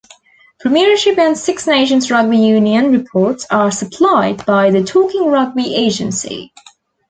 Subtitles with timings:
[0.59, 6.51] Premiership and Six Nations rugby union reports are supplied by the Talking Rugby agency.